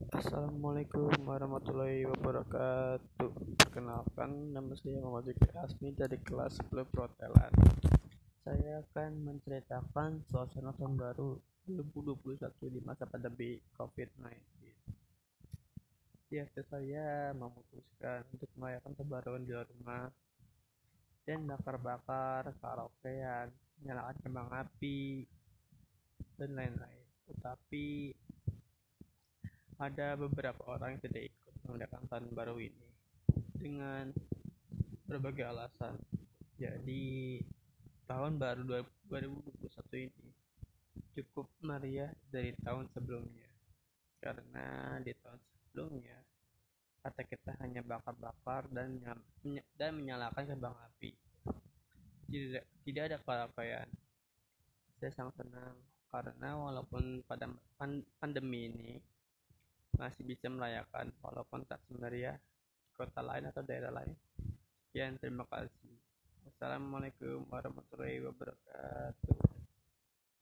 Assalamualaikum 0.00 1.12
warahmatullahi 1.28 2.08
wabarakatuh. 2.08 3.36
Perkenalkan, 3.60 4.48
nama 4.48 4.72
saya 4.72 4.96
Muhammad 4.96 5.28
Zikri 5.28 5.52
Asmi 5.52 5.92
dari 5.92 6.16
kelas 6.24 6.56
10 6.72 6.88
Protelan. 6.88 7.52
Saya 8.40 8.80
akan 8.80 9.28
menceritakan 9.28 10.24
suasana 10.32 10.72
tahun 10.80 10.96
baru 10.96 11.36
2021 11.68 12.32
di 12.72 12.80
masa 12.80 13.04
pandemi 13.04 13.60
COVID-19. 13.76 14.40
Di 16.32 16.48
saya 16.48 17.36
memutuskan 17.36 18.24
untuk 18.32 18.48
merayakan 18.56 18.96
kebaruan 18.96 19.44
di 19.44 19.52
rumah 19.52 20.08
dan 21.28 21.44
bakar-bakar, 21.44 22.56
karaokean, 22.56 23.52
menyalakan 23.84 24.16
kembang 24.24 24.48
api, 24.48 25.28
dan 26.40 26.56
lain-lain. 26.56 27.04
Tetapi 27.28 28.16
ada 29.80 30.12
beberapa 30.12 30.60
orang 30.68 31.00
yang 31.00 31.02
tidak 31.08 31.32
ikut 31.32 31.54
merayakan 31.64 32.04
tahun 32.12 32.26
baru 32.36 32.56
ini 32.60 32.88
dengan 33.56 34.12
berbagai 35.08 35.48
alasan. 35.48 35.96
Jadi 36.60 37.40
tahun 38.04 38.36
baru 38.36 38.84
2021 39.08 40.04
ini 40.04 40.28
cukup 41.16 41.48
meriah 41.64 42.12
dari 42.28 42.52
tahun 42.60 42.92
sebelumnya. 42.92 43.48
Karena 44.20 45.00
di 45.00 45.16
tahun 45.16 45.40
sebelumnya 45.40 46.18
kata 47.00 47.24
kita 47.24 47.56
hanya 47.64 47.80
bakar-bakar 47.80 48.68
dan 48.68 49.00
dan 49.80 49.90
menyalakan 49.96 50.44
kembang 50.44 50.76
api. 50.76 51.16
Tidak 52.28 52.84
tidak 52.84 53.02
ada 53.08 53.16
kelalaian. 53.24 53.88
Saya 55.00 55.12
sangat 55.16 55.40
senang 55.40 55.72
karena 56.12 56.60
walaupun 56.60 57.24
pada 57.24 57.48
pandemi 58.20 58.68
ini 58.68 59.00
masih 60.00 60.24
bisa 60.24 60.48
merayakan 60.48 61.12
walaupun 61.20 61.68
tak 61.68 61.84
semeriah 61.84 62.40
kota 62.96 63.20
lain 63.20 63.52
atau 63.52 63.60
daerah 63.60 63.92
lain. 63.92 64.16
Sekian, 64.88 65.20
terima 65.20 65.44
kasih. 65.44 65.92
Wassalamualaikum 66.48 67.44
warahmatullahi 67.52 68.24
wabarakatuh. 68.24 68.69